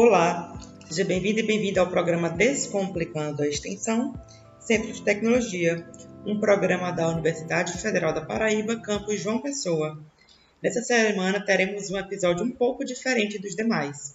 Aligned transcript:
Olá, 0.00 0.56
seja 0.88 1.04
bem-vindo 1.04 1.40
e 1.40 1.42
bem-vinda 1.42 1.80
ao 1.80 1.90
programa 1.90 2.30
Descomplicando 2.30 3.42
a 3.42 3.48
Extensão, 3.48 4.14
Centro 4.60 4.92
de 4.92 5.02
Tecnologia, 5.02 5.84
um 6.24 6.38
programa 6.38 6.92
da 6.92 7.08
Universidade 7.08 7.72
Federal 7.72 8.14
da 8.14 8.20
Paraíba, 8.20 8.80
campus 8.80 9.20
João 9.20 9.42
Pessoa. 9.42 10.00
Nessa 10.62 10.82
semana 10.82 11.44
teremos 11.44 11.90
um 11.90 11.98
episódio 11.98 12.44
um 12.44 12.50
pouco 12.52 12.84
diferente 12.84 13.40
dos 13.40 13.56
demais. 13.56 14.14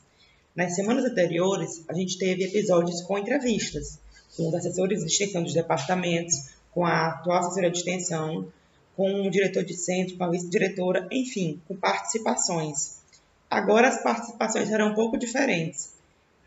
Nas 0.55 0.73
semanas 0.73 1.03
anteriores, 1.03 1.83
a 1.89 1.93
gente 1.93 2.17
teve 2.17 2.45
episódios 2.45 3.01
com 3.01 3.17
entrevistas, 3.17 3.99
com 4.37 4.47
os 4.47 4.55
assessores 4.55 5.01
de 5.01 5.07
extensão 5.07 5.43
dos 5.43 5.53
departamentos, 5.53 6.53
com 6.71 6.85
a 6.85 7.07
atual 7.07 7.39
assessora 7.39 7.69
de 7.69 7.79
extensão, 7.79 8.47
com 8.95 9.27
o 9.27 9.29
diretor 9.29 9.65
de 9.65 9.73
centro, 9.73 10.15
com 10.15 10.23
a 10.23 10.29
vice-diretora, 10.29 11.09
enfim, 11.11 11.61
com 11.67 11.75
participações. 11.75 13.02
Agora 13.53 13.87
as 13.87 14.01
participações 14.01 14.67
serão 14.67 14.91
um 14.91 14.95
pouco 14.95 15.17
diferentes. 15.17 15.93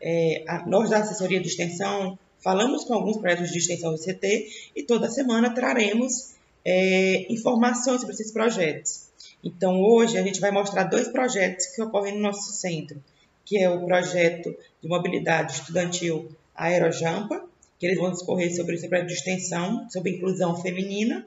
É, 0.01 0.43
a, 0.47 0.65
nós 0.67 0.89
da 0.89 0.99
assessoria 0.99 1.39
de 1.39 1.47
extensão 1.47 2.19
falamos 2.39 2.83
com 2.83 2.93
alguns 2.93 3.17
projetos 3.17 3.51
de 3.51 3.57
extensão 3.57 3.93
do 3.93 3.99
CT 3.99 4.71
e 4.75 4.83
toda 4.83 5.09
semana 5.09 5.53
traremos 5.53 6.35
é, 6.65 7.31
informações 7.31 8.01
sobre 8.01 8.13
esses 8.13 8.31
projetos. 8.31 9.07
Então 9.43 9.81
hoje 9.81 10.17
a 10.17 10.23
gente 10.23 10.39
vai 10.39 10.51
mostrar 10.51 10.83
dois 10.83 11.07
projetos 11.07 11.67
que 11.67 11.81
ocorrem 11.81 12.15
no 12.15 12.21
nosso 12.21 12.51
centro, 12.51 13.01
que 13.45 13.57
é 13.57 13.69
o 13.69 13.85
projeto 13.85 14.53
de 14.81 14.89
mobilidade 14.89 15.53
estudantil 15.53 16.29
Aerojampa, 16.53 17.41
que 17.79 17.85
eles 17.85 17.97
vão 17.97 18.11
discorrer 18.11 18.53
sobre 18.53 18.75
esse 18.75 18.87
projeto 18.87 19.07
de 19.07 19.13
extensão, 19.13 19.89
sobre 19.89 20.11
inclusão 20.11 20.61
feminina, 20.61 21.25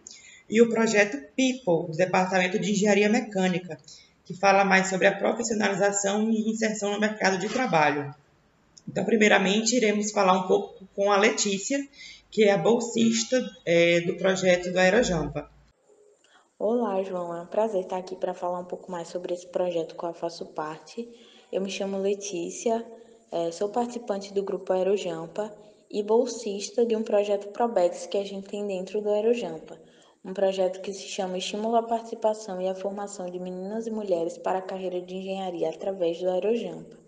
e 0.48 0.60
o 0.60 0.68
projeto 0.68 1.16
People, 1.36 1.90
do 1.90 1.96
Departamento 1.96 2.58
de 2.58 2.72
Engenharia 2.72 3.08
Mecânica, 3.08 3.78
que 4.30 4.36
fala 4.36 4.64
mais 4.64 4.86
sobre 4.86 5.08
a 5.08 5.18
profissionalização 5.18 6.30
e 6.30 6.48
inserção 6.48 6.92
no 6.92 7.00
mercado 7.00 7.36
de 7.36 7.48
trabalho. 7.48 8.14
Então, 8.88 9.04
primeiramente, 9.04 9.74
iremos 9.74 10.12
falar 10.12 10.34
um 10.34 10.46
pouco 10.46 10.84
com 10.94 11.10
a 11.10 11.16
Letícia, 11.16 11.84
que 12.30 12.44
é 12.44 12.52
a 12.52 12.58
bolsista 12.58 13.44
é, 13.66 14.02
do 14.02 14.16
projeto 14.16 14.70
do 14.70 14.78
Aerojampa. 14.78 15.50
Olá, 16.56 17.02
João. 17.02 17.34
É 17.34 17.40
um 17.40 17.46
prazer 17.46 17.82
estar 17.82 17.96
aqui 17.96 18.14
para 18.14 18.32
falar 18.32 18.60
um 18.60 18.64
pouco 18.64 18.88
mais 18.88 19.08
sobre 19.08 19.34
esse 19.34 19.48
projeto 19.48 19.96
que 19.96 20.04
eu 20.04 20.14
faço 20.14 20.46
parte. 20.46 21.08
Eu 21.50 21.60
me 21.60 21.68
chamo 21.68 21.98
Letícia, 21.98 22.86
é, 23.32 23.50
sou 23.50 23.68
participante 23.68 24.32
do 24.32 24.44
grupo 24.44 24.72
Aerojampa 24.72 25.52
e 25.90 26.04
bolsista 26.04 26.86
de 26.86 26.94
um 26.94 27.02
projeto 27.02 27.48
Probex 27.48 28.06
que 28.06 28.16
a 28.16 28.24
gente 28.24 28.48
tem 28.48 28.64
dentro 28.64 29.00
do 29.00 29.10
Aerojampa 29.10 29.89
um 30.24 30.34
projeto 30.34 30.80
que 30.80 30.92
se 30.92 31.08
chama 31.08 31.38
Estímulo 31.38 31.76
à 31.76 31.82
Participação 31.82 32.60
e 32.60 32.68
à 32.68 32.74
Formação 32.74 33.30
de 33.30 33.38
Meninas 33.38 33.86
e 33.86 33.90
Mulheres 33.90 34.36
para 34.36 34.58
a 34.58 34.62
Carreira 34.62 35.00
de 35.00 35.14
Engenharia 35.14 35.70
através 35.70 36.20
do 36.20 36.28
Aerojampa. 36.28 36.98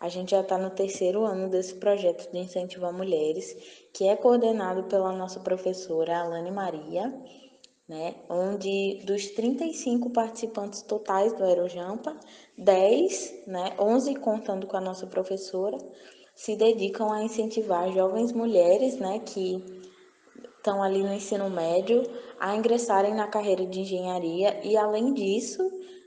A 0.00 0.08
gente 0.08 0.32
já 0.32 0.40
está 0.40 0.58
no 0.58 0.70
terceiro 0.70 1.24
ano 1.24 1.48
desse 1.48 1.74
projeto 1.76 2.30
de 2.30 2.38
incentivo 2.38 2.84
a 2.84 2.92
mulheres, 2.92 3.56
que 3.94 4.06
é 4.06 4.16
coordenado 4.16 4.84
pela 4.84 5.12
nossa 5.12 5.40
professora 5.40 6.18
Alane 6.18 6.50
Maria, 6.50 7.14
né, 7.88 8.16
onde 8.28 9.00
dos 9.04 9.30
35 9.30 10.10
participantes 10.10 10.82
totais 10.82 11.32
do 11.32 11.44
Aerojampa, 11.44 12.18
10, 12.58 13.44
né, 13.46 13.76
11 13.78 14.16
contando 14.16 14.66
com 14.66 14.76
a 14.76 14.80
nossa 14.80 15.06
professora, 15.06 15.78
se 16.34 16.56
dedicam 16.56 17.10
a 17.12 17.22
incentivar 17.22 17.90
jovens 17.92 18.32
mulheres 18.32 18.98
né, 18.98 19.20
que 19.20 19.64
estão 20.58 20.82
ali 20.82 21.02
no 21.02 21.14
ensino 21.14 21.48
médio 21.48 22.02
a 22.38 22.54
ingressarem 22.54 23.14
na 23.14 23.28
carreira 23.28 23.66
de 23.66 23.80
engenharia 23.80 24.60
e, 24.64 24.76
além 24.76 25.12
disso, 25.14 25.62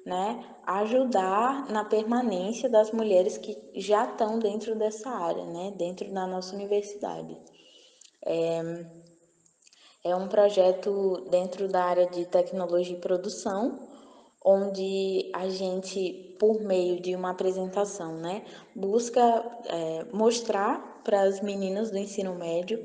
né, 0.05 0.44
ajudar 0.66 1.69
na 1.69 1.83
permanência 1.83 2.69
das 2.69 2.91
mulheres 2.91 3.38
que 3.38 3.58
já 3.75 4.05
estão 4.05 4.39
dentro 4.39 4.75
dessa 4.75 5.09
área, 5.09 5.45
né, 5.45 5.73
dentro 5.77 6.11
da 6.11 6.25
nossa 6.25 6.55
universidade. 6.55 7.38
É, 8.26 8.86
é 10.03 10.15
um 10.15 10.27
projeto 10.27 11.27
dentro 11.30 11.67
da 11.67 11.83
área 11.83 12.08
de 12.08 12.26
tecnologia 12.26 12.95
e 12.95 13.02
produção, 13.02 13.87
onde 14.43 15.30
a 15.36 15.49
gente, 15.49 16.36
por 16.39 16.61
meio 16.61 17.02
de 17.02 17.15
uma 17.15 17.32
apresentação, 17.32 18.15
né, 18.17 18.45
busca 18.76 19.21
é, 19.65 20.05
mostrar 20.14 21.02
para 21.03 21.21
as 21.21 21.42
meninas 21.42 21.92
do 21.92 21.98
ensino 21.98 22.36
médio 22.36 22.80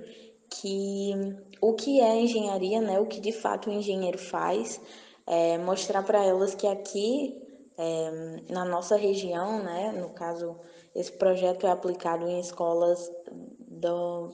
que 0.51 1.13
o 1.61 1.73
que 1.75 2.01
é 2.01 2.21
engenharia, 2.21 2.81
né, 2.81 3.01
o 3.01 3.07
que 3.07 3.21
de 3.21 3.33
fato 3.33 3.69
o 3.69 3.73
engenheiro 3.73 4.19
faz, 4.19 4.81
é 5.27 5.59
mostrar 5.59 6.03
para 6.03 6.25
elas 6.25 6.55
que 6.55 6.67
aqui 6.67 7.41
é, 7.77 8.11
na 8.51 8.65
nossa 8.65 8.97
região, 8.97 9.63
né, 9.63 9.93
no 9.93 10.11
caso 10.11 10.57
esse 10.95 11.13
projeto 11.13 11.67
é 11.67 11.71
aplicado 11.71 12.27
em 12.27 12.39
escolas 12.39 13.11
do, 13.59 14.31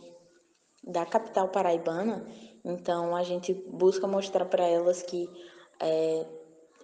da 0.84 1.06
capital 1.06 1.48
paraibana, 1.48 2.26
então 2.64 3.16
a 3.16 3.22
gente 3.22 3.54
busca 3.54 4.06
mostrar 4.06 4.44
para 4.44 4.66
elas 4.66 5.02
que 5.02 5.28
é, 5.80 6.26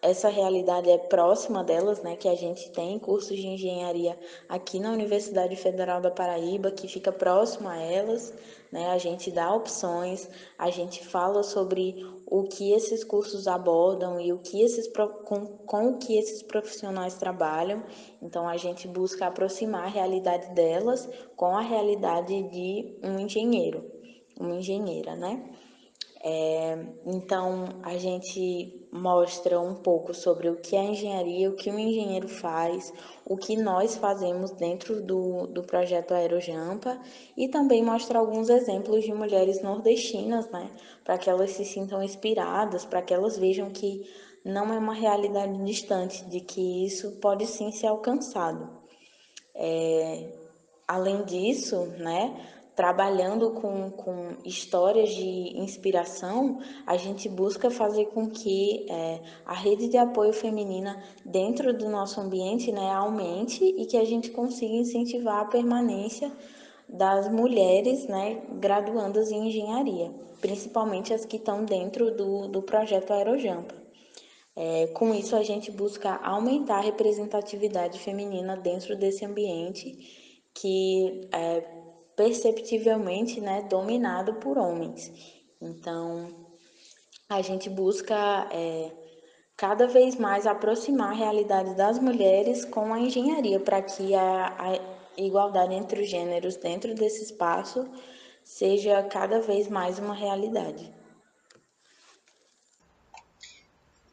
essa 0.02 0.28
realidade 0.28 0.90
é 0.90 0.98
próxima 0.98 1.64
delas, 1.64 2.02
né, 2.02 2.16
que 2.16 2.28
a 2.28 2.34
gente 2.34 2.70
tem 2.70 2.98
cursos 2.98 3.36
de 3.36 3.46
engenharia 3.46 4.18
aqui 4.48 4.78
na 4.78 4.92
Universidade 4.92 5.56
Federal 5.56 6.00
da 6.00 6.10
Paraíba, 6.10 6.70
que 6.70 6.86
fica 6.86 7.10
próximo 7.10 7.68
a 7.68 7.76
elas, 7.80 8.32
né, 8.70 8.90
a 8.90 8.98
gente 8.98 9.30
dá 9.30 9.52
opções, 9.54 10.28
a 10.58 10.70
gente 10.70 11.04
fala 11.04 11.42
sobre 11.42 12.04
o 12.26 12.44
que 12.44 12.72
esses 12.72 13.02
cursos 13.02 13.48
abordam 13.48 14.20
e 14.20 14.32
o 14.32 14.38
que 14.38 14.62
esses, 14.62 14.86
com, 15.24 15.46
com 15.46 15.90
o 15.90 15.98
que 15.98 16.18
esses 16.18 16.42
profissionais 16.42 17.14
trabalham, 17.14 17.82
então 18.20 18.48
a 18.48 18.56
gente 18.56 18.86
busca 18.86 19.26
aproximar 19.26 19.84
a 19.84 19.90
realidade 19.90 20.54
delas 20.54 21.08
com 21.36 21.56
a 21.56 21.62
realidade 21.62 22.42
de 22.50 22.98
um 23.02 23.18
engenheiro, 23.18 23.84
uma 24.38 24.56
engenheira, 24.56 25.16
né? 25.16 25.42
É, 26.28 26.76
então, 27.06 27.68
a 27.84 27.96
gente 27.96 28.88
mostra 28.90 29.60
um 29.60 29.76
pouco 29.76 30.12
sobre 30.12 30.50
o 30.50 30.56
que 30.56 30.74
é 30.74 30.82
engenharia, 30.82 31.48
o 31.48 31.54
que 31.54 31.70
um 31.70 31.78
engenheiro 31.78 32.26
faz, 32.26 32.92
o 33.24 33.36
que 33.36 33.56
nós 33.56 33.96
fazemos 33.96 34.50
dentro 34.50 35.00
do, 35.00 35.46
do 35.46 35.62
projeto 35.62 36.14
Aerojampa 36.14 37.00
e 37.36 37.46
também 37.46 37.80
mostra 37.80 38.18
alguns 38.18 38.48
exemplos 38.48 39.04
de 39.04 39.14
mulheres 39.14 39.62
nordestinas, 39.62 40.50
né, 40.50 40.68
para 41.04 41.16
que 41.16 41.30
elas 41.30 41.52
se 41.52 41.64
sintam 41.64 42.02
inspiradas, 42.02 42.84
para 42.84 43.02
que 43.02 43.14
elas 43.14 43.38
vejam 43.38 43.70
que 43.70 44.04
não 44.44 44.74
é 44.74 44.78
uma 44.78 44.94
realidade 44.94 45.56
distante, 45.64 46.24
de 46.24 46.40
que 46.40 46.84
isso 46.84 47.20
pode 47.20 47.46
sim 47.46 47.70
ser 47.70 47.86
alcançado. 47.86 48.68
É, 49.54 50.28
além 50.88 51.24
disso, 51.24 51.86
né, 51.98 52.34
trabalhando 52.76 53.52
com, 53.52 53.90
com 53.90 54.36
histórias 54.44 55.08
de 55.08 55.58
inspiração, 55.58 56.60
a 56.86 56.98
gente 56.98 57.26
busca 57.26 57.70
fazer 57.70 58.04
com 58.06 58.28
que 58.28 58.86
é, 58.90 59.20
a 59.46 59.54
rede 59.54 59.88
de 59.88 59.96
apoio 59.96 60.34
feminina 60.34 61.02
dentro 61.24 61.72
do 61.72 61.88
nosso 61.88 62.20
ambiente 62.20 62.70
né, 62.70 62.90
aumente 62.90 63.64
e 63.64 63.86
que 63.86 63.96
a 63.96 64.04
gente 64.04 64.30
consiga 64.30 64.74
incentivar 64.74 65.40
a 65.40 65.46
permanência 65.46 66.30
das 66.86 67.32
mulheres 67.32 68.06
né, 68.06 68.42
graduandas 68.60 69.32
em 69.32 69.48
engenharia, 69.48 70.12
principalmente 70.42 71.14
as 71.14 71.24
que 71.24 71.36
estão 71.36 71.64
dentro 71.64 72.14
do, 72.14 72.46
do 72.46 72.60
projeto 72.60 73.10
Aerojampa. 73.10 73.74
É, 74.54 74.86
com 74.88 75.14
isso, 75.14 75.34
a 75.34 75.42
gente 75.42 75.70
busca 75.70 76.14
aumentar 76.16 76.76
a 76.76 76.82
representatividade 76.82 77.98
feminina 77.98 78.54
dentro 78.54 78.96
desse 78.96 79.24
ambiente 79.24 80.26
que 80.54 81.28
é, 81.32 81.75
perceptivelmente 82.16 83.40
né, 83.40 83.66
dominado 83.68 84.34
por 84.34 84.56
homens. 84.56 85.12
Então, 85.60 86.28
a 87.28 87.42
gente 87.42 87.68
busca 87.68 88.48
é, 88.50 88.90
cada 89.56 89.86
vez 89.86 90.16
mais 90.16 90.46
aproximar 90.46 91.10
a 91.10 91.16
realidade 91.16 91.74
das 91.74 91.98
mulheres 91.98 92.64
com 92.64 92.92
a 92.92 92.98
engenharia, 92.98 93.60
para 93.60 93.82
que 93.82 94.14
a, 94.14 94.46
a 94.58 95.22
igualdade 95.22 95.74
entre 95.74 96.02
os 96.02 96.08
gêneros 96.08 96.56
dentro 96.56 96.94
desse 96.94 97.24
espaço 97.24 97.86
seja 98.42 99.02
cada 99.02 99.40
vez 99.40 99.68
mais 99.68 99.98
uma 99.98 100.14
realidade. 100.14 100.92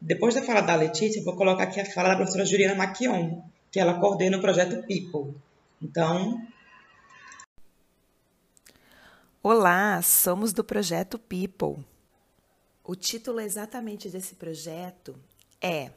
Depois 0.01 0.35
da 0.35 0.43
fala 0.43 0.61
da 0.61 0.75
Letícia, 0.75 1.23
vou 1.23 1.35
colocar 1.37 1.63
aqui 1.63 1.79
a 1.79 1.85
fala 1.85 2.09
da 2.09 2.15
professora 2.17 2.45
Juliana 2.45 2.75
Maquion, 2.75 3.41
que 3.71 3.79
ela 3.79 3.99
coordena 3.99 4.37
o 4.37 4.41
projeto 4.41 4.85
People. 4.85 5.33
Então, 5.81 6.41
Olá, 9.45 10.01
somos 10.01 10.53
do 10.53 10.63
projeto 10.63 11.19
People. 11.19 11.85
O 12.81 12.95
título 12.95 13.41
exatamente 13.41 14.09
desse 14.09 14.35
projeto 14.35 15.19
é 15.59 15.91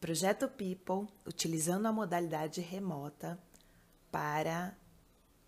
Projeto 0.00 0.48
People 0.48 1.06
utilizando 1.26 1.84
a 1.84 1.92
modalidade 1.92 2.62
remota 2.62 3.38
para 4.10 4.74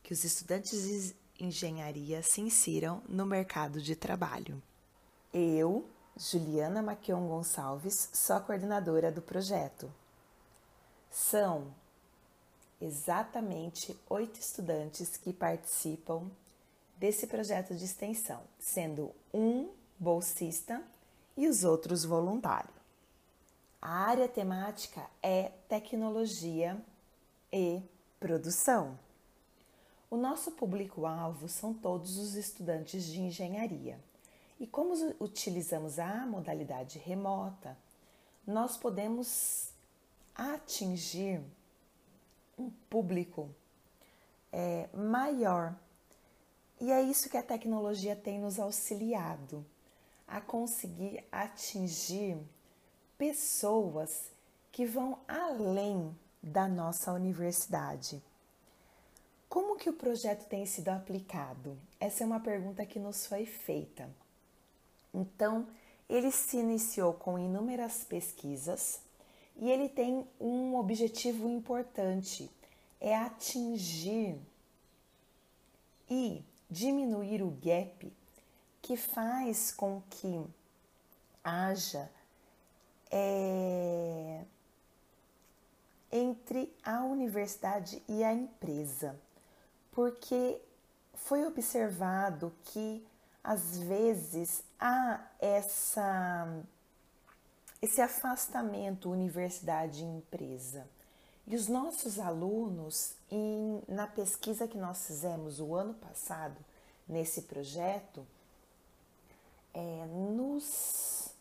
que 0.02 0.12
os 0.12 0.22
estudantes 0.22 0.82
de 0.82 1.16
engenharia 1.40 2.22
se 2.22 2.42
insiram 2.42 3.02
no 3.08 3.24
mercado 3.24 3.80
de 3.80 3.96
trabalho. 3.96 4.62
Eu, 5.32 5.88
Juliana 6.14 6.82
Maquion 6.82 7.26
Gonçalves, 7.26 8.10
sou 8.12 8.36
a 8.36 8.40
coordenadora 8.40 9.10
do 9.10 9.22
projeto. 9.22 9.90
São 11.10 11.72
exatamente 12.82 13.96
oito 14.10 14.40
estudantes 14.40 15.16
que 15.16 15.32
participam 15.32 16.28
desse 16.96 17.26
projeto 17.26 17.74
de 17.74 17.84
extensão, 17.84 18.40
sendo 18.58 19.12
um 19.32 19.68
bolsista 19.98 20.82
e 21.36 21.46
os 21.48 21.64
outros 21.64 22.04
voluntários. 22.04 22.74
A 23.80 23.90
área 23.90 24.28
temática 24.28 25.08
é 25.22 25.50
tecnologia 25.68 26.80
e 27.52 27.82
produção. 28.20 28.98
O 30.10 30.16
nosso 30.16 30.52
público-alvo 30.52 31.48
são 31.48 31.72
todos 31.72 32.16
os 32.18 32.34
estudantes 32.34 33.04
de 33.04 33.20
engenharia. 33.20 33.98
E 34.60 34.66
como 34.66 34.94
utilizamos 35.18 35.98
a 35.98 36.26
modalidade 36.26 36.98
remota, 36.98 37.76
nós 38.46 38.76
podemos 38.76 39.70
atingir 40.34 41.42
um 42.58 42.70
público 42.90 43.54
é, 44.52 44.88
maior. 44.92 45.74
E 46.80 46.90
é 46.90 47.00
isso 47.02 47.28
que 47.30 47.36
a 47.36 47.42
tecnologia 47.42 48.16
tem 48.16 48.38
nos 48.38 48.58
auxiliado 48.58 49.64
a 50.26 50.40
conseguir 50.40 51.24
atingir 51.30 52.38
pessoas 53.18 54.32
que 54.70 54.86
vão 54.86 55.18
além 55.28 56.16
da 56.42 56.66
nossa 56.66 57.12
universidade. 57.12 58.22
Como 59.48 59.76
que 59.76 59.90
o 59.90 59.92
projeto 59.92 60.48
tem 60.48 60.64
sido 60.64 60.88
aplicado? 60.88 61.78
Essa 62.00 62.24
é 62.24 62.26
uma 62.26 62.40
pergunta 62.40 62.86
que 62.86 62.98
nos 62.98 63.26
foi 63.26 63.44
feita. 63.44 64.08
Então, 65.12 65.68
ele 66.08 66.32
se 66.32 66.56
iniciou 66.56 67.12
com 67.12 67.38
inúmeras 67.38 68.02
pesquisas 68.02 69.00
e 69.56 69.70
ele 69.70 69.88
tem 69.88 70.26
um 70.40 70.76
objetivo 70.76 71.48
importante: 71.48 72.50
é 73.00 73.16
atingir 73.16 74.38
e 76.10 76.42
diminuir 76.70 77.42
o 77.42 77.50
gap 77.50 78.12
que 78.80 78.96
faz 78.96 79.70
com 79.72 80.02
que 80.10 80.44
haja 81.44 82.10
é, 83.10 84.42
entre 86.10 86.74
a 86.84 87.04
universidade 87.04 88.02
e 88.08 88.24
a 88.24 88.32
empresa, 88.32 89.18
porque 89.92 90.60
foi 91.14 91.44
observado 91.46 92.52
que 92.64 93.06
às 93.44 93.78
vezes 93.78 94.62
há 94.78 95.20
essa 95.38 96.62
esse 97.82 98.00
afastamento 98.00 99.10
universidade 99.10 100.04
empresa. 100.04 100.88
E 101.44 101.56
os 101.56 101.66
nossos 101.66 102.20
alunos, 102.20 103.14
em, 103.28 103.82
na 103.88 104.06
pesquisa 104.06 104.68
que 104.68 104.78
nós 104.78 105.04
fizemos 105.04 105.58
o 105.58 105.74
ano 105.74 105.92
passado, 105.94 106.56
nesse 107.08 107.42
projeto, 107.42 108.24
é, 109.74 110.06
nos 110.06 111.34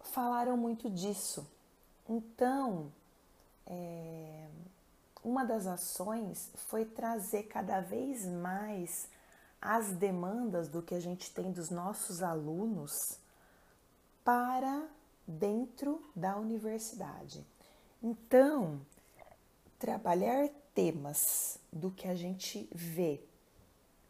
falaram 0.00 0.56
muito 0.56 0.90
disso. 0.90 1.46
Então, 2.08 2.92
é, 3.64 4.48
uma 5.22 5.44
das 5.44 5.68
ações 5.68 6.50
foi 6.68 6.84
trazer 6.84 7.44
cada 7.44 7.80
vez 7.80 8.26
mais 8.26 9.06
as 9.60 9.92
demandas 9.92 10.66
do 10.66 10.82
que 10.82 10.96
a 10.96 11.00
gente 11.00 11.30
tem 11.30 11.52
dos 11.52 11.70
nossos 11.70 12.20
alunos 12.20 13.21
para 14.24 14.88
dentro 15.26 16.02
da 16.14 16.36
universidade. 16.36 17.44
Então, 18.02 18.80
trabalhar 19.78 20.48
temas 20.74 21.58
do 21.72 21.90
que 21.90 22.08
a 22.08 22.14
gente 22.14 22.68
vê 22.72 23.20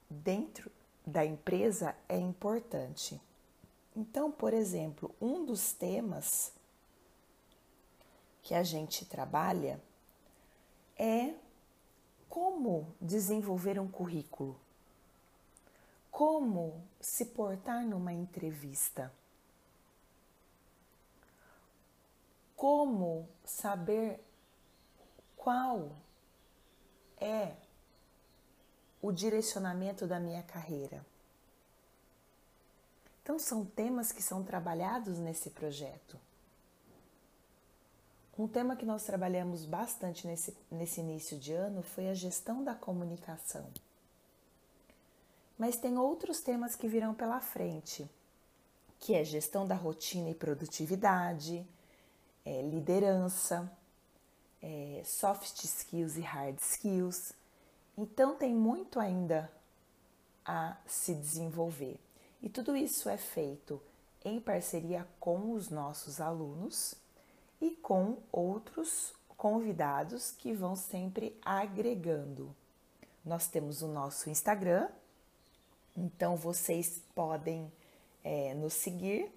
dentro 0.08 0.70
da 1.06 1.24
empresa 1.24 1.94
é 2.08 2.18
importante. 2.18 3.20
Então, 3.94 4.30
por 4.30 4.54
exemplo, 4.54 5.14
um 5.20 5.44
dos 5.44 5.72
temas 5.72 6.52
que 8.42 8.54
a 8.54 8.62
gente 8.62 9.04
trabalha 9.04 9.80
é 10.96 11.34
como 12.28 12.86
desenvolver 13.00 13.78
um 13.78 13.88
currículo, 13.88 14.58
como 16.10 16.82
se 17.00 17.26
portar 17.26 17.84
numa 17.84 18.12
entrevista, 18.12 19.12
como 22.62 23.28
saber 23.44 24.24
qual 25.36 25.90
é 27.20 27.56
o 29.02 29.10
direcionamento 29.10 30.06
da 30.06 30.20
minha 30.20 30.44
carreira. 30.44 31.04
Então, 33.20 33.36
são 33.36 33.64
temas 33.64 34.12
que 34.12 34.22
são 34.22 34.44
trabalhados 34.44 35.18
nesse 35.18 35.50
projeto. 35.50 36.16
Um 38.38 38.46
tema 38.46 38.76
que 38.76 38.86
nós 38.86 39.02
trabalhamos 39.02 39.64
bastante 39.64 40.24
nesse, 40.24 40.56
nesse 40.70 41.00
início 41.00 41.36
de 41.36 41.52
ano 41.52 41.82
foi 41.82 42.10
a 42.10 42.14
gestão 42.14 42.62
da 42.62 42.76
comunicação. 42.76 43.66
Mas 45.58 45.76
tem 45.76 45.98
outros 45.98 46.40
temas 46.40 46.76
que 46.76 46.86
virão 46.86 47.12
pela 47.12 47.40
frente, 47.40 48.08
que 49.00 49.16
é 49.16 49.24
gestão 49.24 49.66
da 49.66 49.74
rotina 49.74 50.30
e 50.30 50.34
produtividade, 50.34 51.66
é, 52.44 52.62
liderança, 52.62 53.70
é, 54.62 55.02
soft 55.04 55.64
skills 55.64 56.16
e 56.16 56.20
hard 56.20 56.58
skills. 56.58 57.32
Então, 57.96 58.36
tem 58.36 58.54
muito 58.54 58.98
ainda 58.98 59.50
a 60.44 60.76
se 60.86 61.14
desenvolver. 61.14 61.98
E 62.42 62.48
tudo 62.48 62.76
isso 62.76 63.08
é 63.08 63.16
feito 63.16 63.80
em 64.24 64.40
parceria 64.40 65.06
com 65.18 65.52
os 65.52 65.68
nossos 65.68 66.20
alunos 66.20 66.94
e 67.60 67.70
com 67.70 68.18
outros 68.30 69.14
convidados 69.36 70.32
que 70.32 70.52
vão 70.52 70.74
sempre 70.76 71.36
agregando. 71.44 72.54
Nós 73.24 73.46
temos 73.46 73.82
o 73.82 73.88
nosso 73.88 74.28
Instagram, 74.28 74.88
então 75.96 76.36
vocês 76.36 77.00
podem 77.14 77.70
é, 78.24 78.54
nos 78.54 78.74
seguir. 78.74 79.32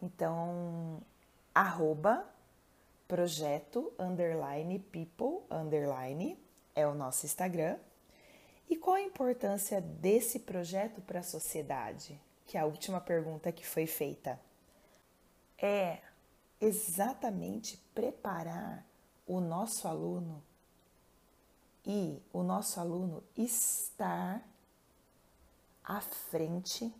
Então, 0.00 1.00
arroba 1.54 2.24
projeto 3.08 3.92
underline 3.98 4.78
people 4.78 5.42
underline 5.50 6.38
é 6.74 6.86
o 6.86 6.94
nosso 6.94 7.26
Instagram. 7.26 7.76
E 8.70 8.76
qual 8.76 8.96
a 8.96 9.02
importância 9.02 9.80
desse 9.80 10.38
projeto 10.38 11.00
para 11.00 11.20
a 11.20 11.24
sociedade? 11.24 12.20
que 12.48 12.56
é 12.56 12.60
a 12.60 12.64
última 12.64 12.98
pergunta 12.98 13.52
que 13.52 13.64
foi 13.64 13.86
feita, 13.86 14.40
é 15.58 16.00
exatamente 16.58 17.76
preparar 17.94 18.84
o 19.26 19.38
nosso 19.38 19.86
aluno 19.86 20.42
e 21.86 22.20
o 22.32 22.42
nosso 22.42 22.80
aluno 22.80 23.22
estar 23.36 24.42
à 25.84 26.00
frente 26.00 26.92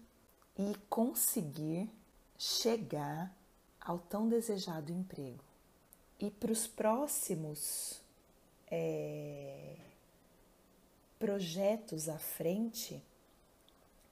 e 0.59 0.75
conseguir 0.91 1.91
chegar 2.37 3.35
ao 3.81 3.99
tão 3.99 4.29
desejado 4.29 4.93
emprego. 4.93 5.48
E 6.21 6.31
para 6.31 6.51
os 6.51 6.67
próximos 6.67 8.01
é, 8.71 9.77
projetos 11.19 12.09
à 12.09 12.19
frente, 12.19 13.01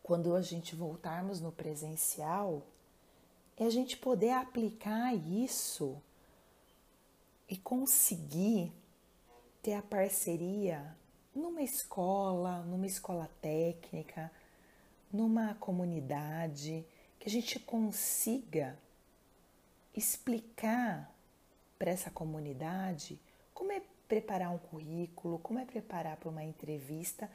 quando 0.02 0.36
a 0.36 0.40
gente 0.40 0.76
voltarmos 0.76 1.40
no 1.40 1.50
presencial, 1.50 2.62
é 3.56 3.64
a 3.64 3.70
gente 3.70 3.96
poder 3.96 4.30
aplicar 4.30 5.14
isso 5.14 6.00
e 7.48 7.56
conseguir 7.56 8.72
ter 9.60 9.74
a 9.74 9.82
parceria 9.82 10.96
numa 11.34 11.62
escola, 11.62 12.62
numa 12.62 12.86
escola 12.86 13.28
técnica, 13.40 14.30
numa 15.12 15.54
comunidade, 15.54 16.86
que 17.18 17.28
a 17.28 17.30
gente 17.30 17.58
consiga 17.58 18.78
explicar 19.92 21.15
para 21.78 21.90
essa 21.90 22.10
comunidade 22.10 23.20
como 23.56 23.72
é 23.72 23.80
preparar 24.06 24.50
um 24.50 24.58
currículo, 24.58 25.38
como 25.38 25.58
é 25.58 25.64
preparar 25.64 26.16
para 26.18 26.28
uma 26.28 26.44
entrevista 26.44 27.30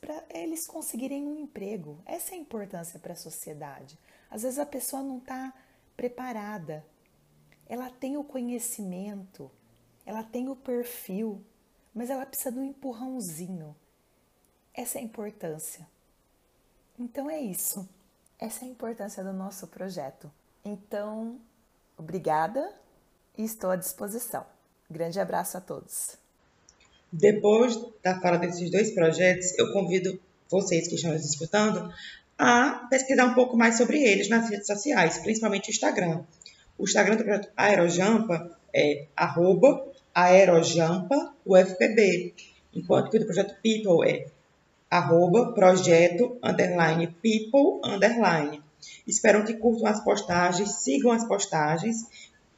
para 0.00 0.24
eles 0.30 0.66
conseguirem 0.66 1.26
um 1.26 1.40
emprego. 1.40 1.98
Essa 2.06 2.34
é 2.34 2.34
a 2.34 2.40
importância 2.40 3.00
para 3.00 3.14
a 3.14 3.16
sociedade. 3.16 3.98
Às 4.30 4.42
vezes 4.42 4.58
a 4.58 4.66
pessoa 4.66 5.02
não 5.02 5.18
está 5.18 5.52
preparada, 5.96 6.84
ela 7.66 7.90
tem 7.90 8.16
o 8.16 8.22
conhecimento, 8.22 9.50
ela 10.04 10.22
tem 10.22 10.48
o 10.48 10.54
perfil, 10.54 11.42
mas 11.94 12.10
ela 12.10 12.26
precisa 12.26 12.52
de 12.52 12.58
um 12.58 12.64
empurrãozinho. 12.64 13.74
Essa 14.72 14.98
é 14.98 15.00
a 15.00 15.04
importância. 15.04 15.88
Então 16.98 17.30
é 17.30 17.40
isso. 17.40 17.88
Essa 18.38 18.64
é 18.64 18.68
a 18.68 18.70
importância 18.70 19.24
do 19.24 19.32
nosso 19.32 19.66
projeto. 19.68 20.30
Então, 20.64 21.40
obrigada 21.96 22.83
e 23.36 23.44
estou 23.44 23.70
à 23.70 23.76
disposição. 23.76 24.44
Grande 24.90 25.18
abraço 25.18 25.56
a 25.56 25.60
todos. 25.60 26.16
Depois 27.12 27.78
da 28.02 28.20
fala 28.20 28.38
desses 28.38 28.70
dois 28.70 28.90
projetos, 28.92 29.56
eu 29.58 29.72
convido 29.72 30.18
vocês 30.50 30.88
que 30.88 30.96
estão 30.96 31.12
nos 31.12 31.24
escutando 31.24 31.92
a 32.38 32.86
pesquisar 32.90 33.26
um 33.26 33.34
pouco 33.34 33.56
mais 33.56 33.76
sobre 33.76 34.02
eles 34.02 34.28
nas 34.28 34.48
redes 34.50 34.66
sociais, 34.66 35.18
principalmente 35.18 35.68
o 35.68 35.70
Instagram. 35.70 36.22
O 36.76 36.84
Instagram 36.84 37.16
do 37.16 37.24
projeto 37.24 37.48
Aerojampa 37.56 38.50
é 38.72 39.06
arroba 39.16 39.86
aerojampa 40.14 41.34
UFPB, 41.44 42.34
enquanto 42.74 43.10
que 43.10 43.16
o 43.16 43.20
do 43.20 43.26
projeto 43.26 43.56
People 43.62 44.08
é 44.08 44.26
arroba 44.90 45.52
projeto 45.52 46.38
underline 46.42 47.08
people 47.20 47.80
underline. 47.84 48.62
Espero 49.06 49.44
que 49.44 49.54
curtam 49.54 49.88
as 49.88 50.02
postagens, 50.04 50.76
sigam 50.76 51.10
as 51.10 51.26
postagens 51.26 52.06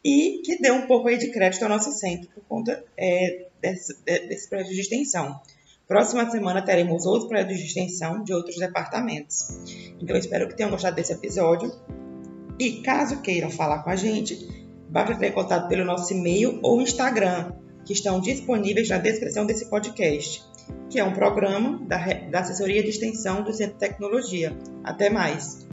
e 0.06 0.40
que 0.44 0.62
dê 0.62 0.70
um 0.70 0.86
pouco 0.86 1.08
aí 1.08 1.18
de 1.18 1.32
crédito 1.32 1.64
ao 1.64 1.68
nosso 1.68 1.90
centro 1.90 2.28
por 2.32 2.44
conta 2.44 2.84
é, 2.96 3.46
desse, 3.60 3.92
desse 4.04 4.48
projeto 4.48 4.70
de 4.70 4.80
extensão. 4.80 5.40
Próxima 5.88 6.30
semana 6.30 6.62
teremos 6.62 7.04
outros 7.04 7.28
projetos 7.28 7.56
de 7.56 7.64
extensão 7.64 8.22
de 8.22 8.32
outros 8.32 8.56
departamentos. 8.56 9.58
Então, 10.00 10.16
espero 10.16 10.46
que 10.46 10.56
tenham 10.56 10.70
gostado 10.70 10.94
desse 10.94 11.12
episódio. 11.12 11.72
E 12.56 12.82
caso 12.82 13.20
queiram 13.20 13.50
falar 13.50 13.82
com 13.82 13.90
a 13.90 13.96
gente, 13.96 14.64
basta 14.88 15.26
em 15.26 15.32
contato 15.32 15.68
pelo 15.68 15.84
nosso 15.84 16.12
e-mail 16.12 16.60
ou 16.62 16.80
Instagram, 16.80 17.52
que 17.84 17.92
estão 17.92 18.20
disponíveis 18.20 18.88
na 18.88 18.98
descrição 18.98 19.44
desse 19.44 19.68
podcast, 19.68 20.40
que 20.88 21.00
é 21.00 21.04
um 21.04 21.14
programa 21.14 21.84
da, 21.84 21.98
da 22.30 22.40
Assessoria 22.40 22.82
de 22.82 22.90
Extensão 22.90 23.42
do 23.42 23.52
Centro 23.52 23.74
de 23.74 23.80
Tecnologia. 23.80 24.56
Até 24.84 25.10
mais! 25.10 25.65